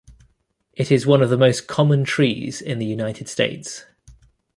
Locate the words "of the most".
1.21-1.67